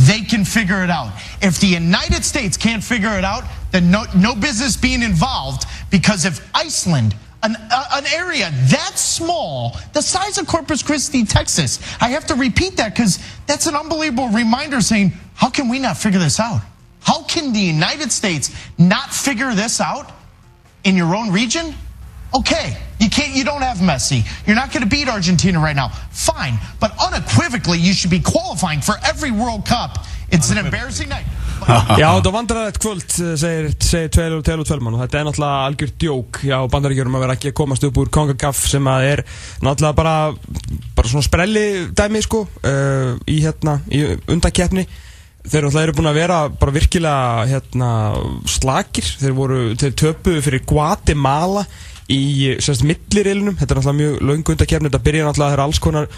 [0.08, 1.12] They can figure it out.
[1.42, 6.26] If the United States can't figure it out, then no, no business being involved because
[6.26, 12.10] if Iceland, an, uh, an area that small, the size of Corpus Christi, Texas, I
[12.10, 16.20] have to repeat that because that's an unbelievable reminder saying, how can we not figure
[16.20, 16.62] this out?
[17.02, 20.12] How can the United States not figure this out?
[20.84, 21.74] in your own region?
[22.36, 23.36] Okay, you can't.
[23.36, 24.26] You don't have Messi.
[24.48, 25.90] You're not going to beat Argentina right now.
[26.12, 30.06] Fine, but unequivocally, you should be qualifying for every World Cup.
[30.30, 31.26] It's an embarrassing night.
[32.02, 35.98] Já, þetta var vandræðið kvöld segir, segir Taylor, Taylor Twellman og þetta er náttúrulega algjört
[36.02, 39.24] djók já, bandaríkjörum að vera ekki að komast upp úr CONCACAF sem að er
[39.64, 40.18] náttúrulega bara
[40.98, 44.88] bara svona sprelli dæmi sko uh, í hérna, í undakeppni
[45.44, 47.90] þeir náttúrulega eru búin að vera bara virkilega hérna
[48.48, 49.08] slakir.
[49.20, 51.66] Þeir voru, þeir töpuðu fyrir Guatemala
[52.12, 56.10] í semst millirilunum, þetta er náttúrulega mjög löngu undakeppni, þetta byrja náttúrulega þegar alls konar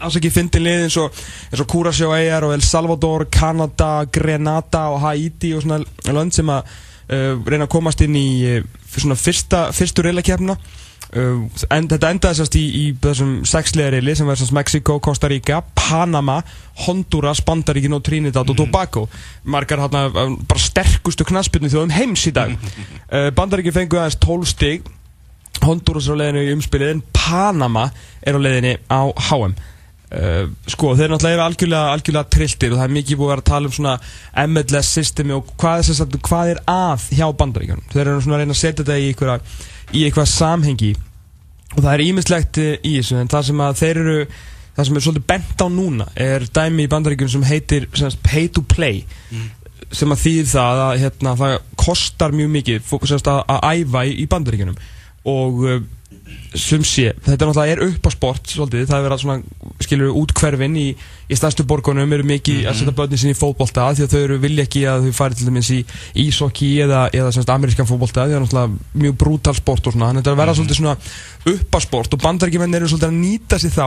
[0.00, 1.22] afsakið fyndin lið eins og,
[1.56, 6.68] og Curaçao Eyjar og El Salvador, Canada, Grenada og Haiti og svona lönd sem að
[6.68, 8.62] uh, reyna að komast inn í uh,
[8.96, 14.28] svona fyrsta, fyrstu reylakefna uh, en þetta endaði sérst í, í þessum sexlega reyli sem
[14.28, 16.40] var sérst Mexico, Costa Rica, Panama
[16.86, 19.04] Honduras, Bandaríkin og Trinidad og Tobago.
[19.44, 22.56] Margar hérna bara sterkustu knaspinu þjóðum heims í dag.
[23.10, 24.84] Uh, Bandaríkin fengu aðeins 12 stig
[25.66, 27.88] Honduras er á leiðinu í umspilið en Panama
[28.22, 32.86] er á leiðinu á HM uh, sko þeir náttúrulega eru algjörlega, algjörlega trilltir og það
[32.88, 33.96] er mikið búið að vera að tala um svona
[34.48, 37.84] MLS systemi og hvað er, hvað er að hjá bandaríkjunum?
[37.92, 39.38] Þeir eru svona að reyna að setja þetta í einhverja
[39.90, 40.92] í eitthvað samhengi
[41.70, 44.18] og það er ímislegt eh, í þessu en það sem að þeir eru
[44.74, 48.48] það sem er svolítið bent á núna er dæmi í bandaríkjunum sem heitir sem pay
[48.54, 49.04] to play
[49.90, 53.80] sem að þýð það að hérna, það kostar mjög mikið fó- sem sagt, að, að
[53.82, 54.76] æfa í, bandaríkjunum
[55.28, 55.64] og
[56.54, 59.38] sem sé, þetta náttúrulega er upp á sport svolítið, það er verið að svona
[59.84, 60.86] skilur útkverfin í,
[61.30, 64.38] í stærstu borgunum eru mikið að setja börnin sinni í fótbolta því að þau eru
[64.42, 65.78] vilja ekki að þau fari til dæmis í
[66.24, 69.94] ísokki eða, eða semst amerískan fótbolta því að það er náttúrulega mjög brútal sport og
[69.94, 70.96] svona, þannig að þetta er að vera svolítið svona
[71.54, 73.86] upp á sport og bandaríkjumenn eru svolítið að nýta sér þá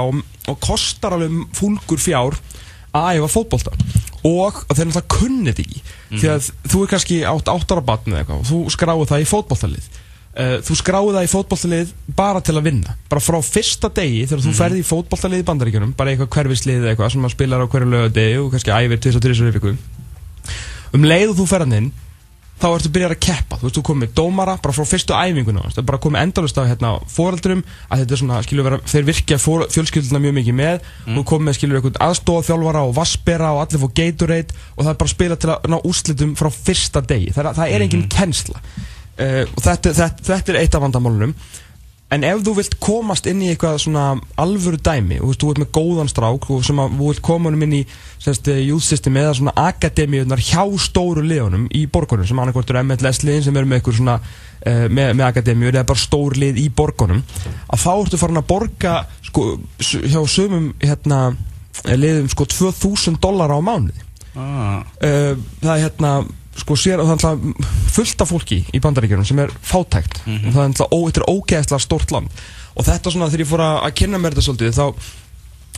[0.54, 2.40] og kostar alveg fúlgur fjár
[2.94, 3.72] að æfa fótbolta.
[4.24, 5.68] Og þeir náttúrulega kunni því.
[6.30, 6.92] Að þú er
[10.34, 12.96] þú uh, þú skráir það í fótboltalið bara til að vinna.
[13.10, 17.14] Bara frá fyrsta degi þegar þú ferði í fótboltalið í bandaríkjunum bara eitthvað hverfislið eitthvað
[17.14, 19.76] sem maður spilar á hverju lögadegi og kannski æfir 23 viku.
[20.94, 21.92] Um leið og þú ferðan inn
[22.64, 25.88] þá ertu byrjar að keppa, þú veist, þú komið dómara bara frá fyrstu æfinguna, er
[25.88, 30.22] bara komið endalust af hérna, fóreldurum, að þetta er svona skilur vera, þeir virkja fjölskylduna
[30.24, 30.88] mjög mikið með.
[31.10, 35.00] Og þú komið skilur eitthvað aðstofþjálfara og vassbera og allir fór Gatorade og það er
[35.02, 38.08] bara að spila til að ná úrslitum frá fyrsta degi, það er, það er engin
[38.14, 38.64] kennsla
[39.20, 41.36] uh, og þetta, þetta, þetta er eitt af vandamálunum
[42.14, 44.04] En ef þú vilt komast inn í eitthvað svona
[44.40, 47.64] alvöru dæmi og þú ert með góðan strák og sem að þú vilt koma honum
[47.66, 47.82] inn í
[48.22, 53.24] semst, youth system eða svona akademíunar hjá stóru liðunum í borgunum sem annarkvort eru MLS
[53.26, 56.68] liðin sem eru með eitthvað svona uh, með, með akademíur eða bara stór lið í
[56.82, 58.94] borgunum að þá ertu farin að borga
[59.32, 59.48] sko,
[59.82, 61.24] hjá sumum hérna,
[61.90, 64.06] liðum sko 2000 dólar á mánuði
[64.38, 64.86] ah.
[65.02, 66.16] uh, það er hérna
[66.62, 70.22] sko sér og það er fullt af fólki í bandaríkjunum sem er fátækt.
[70.28, 72.30] Og það er er ógeðslega stórt land.
[72.76, 74.86] Og þetta svona þegar ég fór að, að kynna mér þetta svolítið þá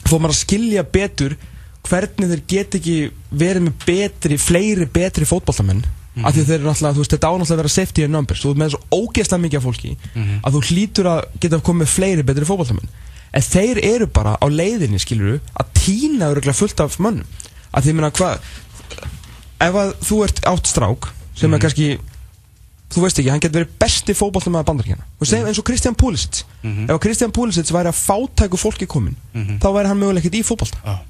[0.06, 1.38] fór maður að skilja betur
[1.86, 2.98] hvernig þeir get ekki
[3.30, 5.84] verið með betri, fleiri betri fótballtamenn
[6.24, 8.42] af því að þeir eru náttúrulega, þú veist, þetta ánáttúrulega að vera safety in numbers,
[8.42, 12.24] þú ert með svo ógeðslega mikið af fólki að þú hlýtur að geta komið fleiri
[12.24, 12.94] betri fótballtamenn
[13.36, 17.28] en þeir eru bara á leiðinni, skilur að tína öruglega fullt af mönnum.
[17.76, 18.46] Að því meina hvað
[19.64, 21.88] ef að þú ert átt strák sem er kannski
[22.96, 25.96] þú veist ekki, hann getur verið besti fótballtum með bandaríkjana og segjum eins og Kristján
[26.00, 26.44] Pulisic.
[26.64, 30.44] Ef að Kristján Pulisic væri að fátæku fólki komin þá væri hann mögulega ekkert í
[30.48, 31.02] fótballta Ah.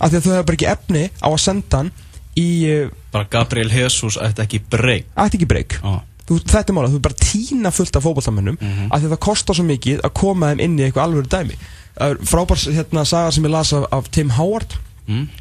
[0.00, 1.90] af því að þú hefur bara ekki efni á að senda hann
[2.36, 6.00] í uh, Bara Gabriel Jesus ætti ekki breyk ætti ekki breyk ah.
[6.28, 9.22] þetta er mála, þú er bara að tína fullt af fótballtamennum af því að það
[9.26, 11.58] kostar svo mikið að koma þeim inn í eitthvað alvöru dæmi.
[11.96, 14.74] Það er frábær hérna, saga sem ég las af, af Tim Howard.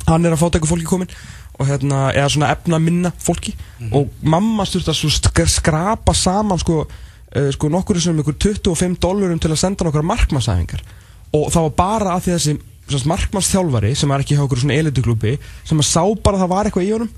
[0.08, 1.10] Hann er að fátæku fólki komin
[1.60, 3.56] og hérna, eða svona efna minna fólki.
[3.96, 6.86] Og mamma styrst að skrapa saman sko,
[7.36, 10.82] uh, sko nokkur sem ykkur 25 dólarum til að senda nokkra markmannsæfingar.
[11.34, 12.42] Og það var bara að því að
[12.90, 16.52] þessi markmannsþjálfari sem er ekki hjá okkur svona elituklubi sem að sá bara að það
[16.54, 17.14] var eitthvað í honum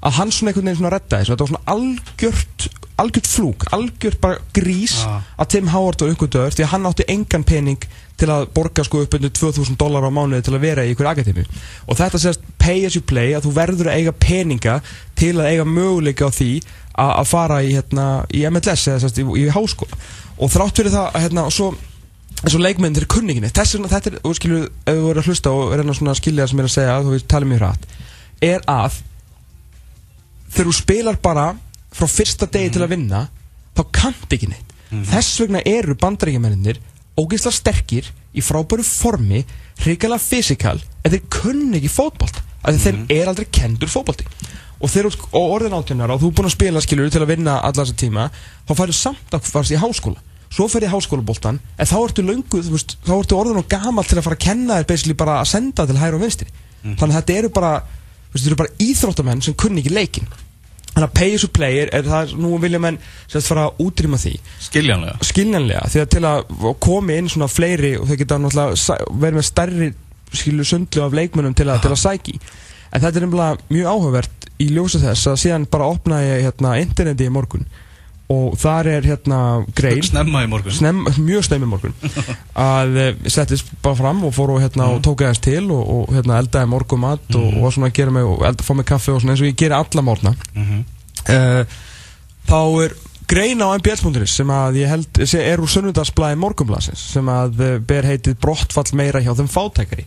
[0.00, 1.32] að hann svona einhvern veginn svona reddaði þessu.
[1.34, 2.68] Þetta var svona algjört
[3.00, 5.22] algjört flúk, algjört bara grís Ah.
[5.40, 7.84] að Tim Howard var einhvern döður því að hann átti engan pening
[8.20, 11.08] til að borga sko upp undir 2000 dólar á mánuði til að vera í ykkur
[11.08, 11.44] akademi
[11.88, 14.78] og þetta sést pay as you play að þú verður að eiga peninga
[15.18, 16.50] til að eiga möguleika á því
[17.00, 19.96] að fara í, hérna, í MLS eða sérst, í, í háskóla.
[20.40, 21.70] Og þrátt fyrir það að hérna, og svo
[22.40, 23.50] eins og leikmenn þeir kunninginni.
[23.56, 26.48] Þess vegna þetta er, og skilur, ef þú verður að hlusta og reyna svona skilja
[26.48, 27.88] sem ég er að segja þú veist, tala mjög hratt
[28.40, 29.00] er að
[30.50, 31.46] þegar þú spilar bara
[31.94, 33.24] frá fyrsta degi til að vinna
[33.76, 34.76] þá kannt ekki neitt.
[34.90, 36.80] Þess vegna eru bandaríkjamennir
[37.20, 39.44] ógeðslega sterkir í frábæru formi
[39.84, 41.92] hrikalega fysikal en þeir kunni ekki
[42.60, 44.26] fótbolt af því þeir er aldrei kendur fótbolti.
[44.80, 44.90] Og
[45.32, 47.96] og orðin átjónar og þú er búin að spila skilur til að vinna alla þessa
[47.96, 48.30] tíma
[48.68, 50.20] þá færðu samt að fara í háskóla.
[50.50, 54.04] Svo fer ég háskólaboltan en þá ertu löngu, þú veist, þá ertu orðin og gamal
[54.04, 56.48] til að fara að kenna þér basically bara að senda til hægri og vinstri.
[56.82, 57.72] Þannig að þetta eru bara,
[58.32, 60.32] veist, þetta eru bara íþróttamenn sem kunni ekki leikin
[60.90, 62.98] þannig að pay as you play er, það, nú vilja menn
[63.30, 64.32] sérst fara að útrýma því.
[64.66, 65.18] Skiljanlega.
[65.28, 69.46] Skiljanlega því að til að komi inn svona fleiri og þau geta náttúrulega verið með
[69.46, 69.90] stærri
[70.32, 72.38] skilu sundlu af leikmönnum til til að sæki
[72.90, 76.74] en þetta er nefnilega mjög áhugavert í ljósa þess að síðan bara opnaði ég hérna
[76.80, 77.66] interneti í morgun
[78.30, 79.38] og þar er hérna
[79.74, 80.74] grein Snemma í morgun.
[80.74, 81.94] Snem, mjög snemmi morgun.
[82.70, 86.14] Að eh, settist bara fram og fór og hérna og tók aðeins til og, og
[86.14, 89.22] hérna eldaði morgumat og, og var svona gera mig og elda, fá mig kaffi og
[89.22, 90.34] svona eins og ég geri alla morgna.
[91.26, 91.64] Uh,
[92.46, 92.94] þá er
[93.30, 97.74] grein á mbl.is sem að ég held sé, er úr sunnudagsblæði morgunblasins sem að uh,
[97.78, 100.06] ber heitið brottfall meira hjá þeim fátækari.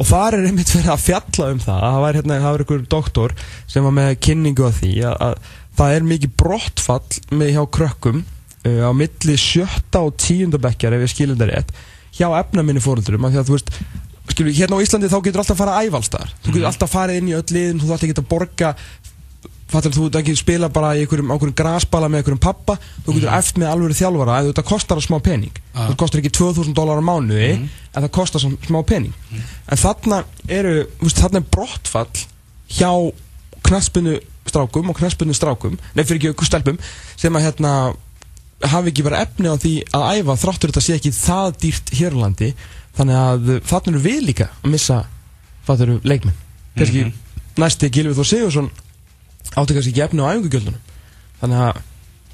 [0.00, 2.84] Og þar er einmitt verið að fjalla um það það var hérna, það var einhver
[2.94, 3.34] doktor
[3.68, 8.22] sem var með kynningu á því að, að það er mikið brottfall með hjá krökkum
[8.22, 11.74] uh, á milli sjötta og tíundabekkjar ef ég skilur það rétt
[12.16, 13.74] hjá efnaminni fóröldurum af því að þú veist
[14.30, 16.94] skilur, hérna á Íslandi þá getur alltaf að fara að ævalstar þú getur alltaf að
[16.96, 18.72] fara inn í öll liðin þú þarf ekki að borga
[19.70, 23.62] fattur þú ekki spila bara í einhverjum, einhverjum grasbala með einhverjum pappa þú getur eftir
[23.62, 24.38] með alveg þjálfara.
[24.40, 25.62] En þetta kostar smá pening.
[25.76, 29.14] Það kostar ekki 2000 dólar á mánuði en það kostar smá pening.
[29.70, 32.26] En þarna eru veist, þarna er brottfall
[32.70, 32.90] hjá
[33.66, 34.18] knaspinu
[34.50, 36.78] strákum og knæspunni strákum nei fyrir ekki stelpum
[37.18, 37.72] sem að hérna
[38.70, 42.16] hafi ekki verið efni á því að æfa þráttur þetta sé ekki það dýrt hér
[42.16, 42.52] á landi.
[42.98, 45.00] Þannig að þannig eru við líka að missa
[45.70, 46.38] eru leikmenn.
[46.74, 47.04] Kannski
[47.60, 48.70] næsti Gilvið Þór Sigursson
[49.54, 50.82] átti kannski efni á æfingugjöldunum
[51.40, 51.80] þannig að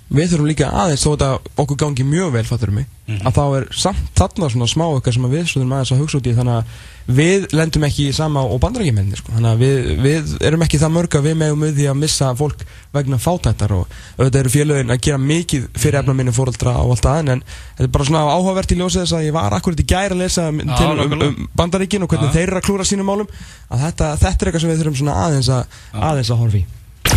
[0.07, 1.31] við þurfum líka aðeins þó þetta
[1.62, 5.25] okkur gangi mjög vel fattur mig að þá er samt þarna svona smá okkar sem
[5.27, 6.85] að við þurfum aðeins að hugsa út í þannig að
[7.16, 9.35] við lendum ekki í sama og bandarækjumenni sko.
[9.35, 12.31] þannig að við, við erum ekki það mörg að við megum við því að missa
[12.38, 12.64] fólk
[12.95, 17.11] vegna fátættar og auðvitað eru félögin að gera mikið fyrir efna minni fóreldra og allt
[17.11, 19.87] aðeins en þetta er bara svona áhugavert í ljósið þess að ég var akkurat í
[19.87, 23.07] gæri að lesa um, til um, um bandaríkin og hvernig þeir eru að klúra sínum
[23.07, 23.31] málum
[23.71, 26.66] að þetta, þetta er eitthvað sem við þurfum aðeins að, aðeins að horfa í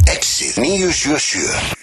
[0.09, 1.77] Exið 977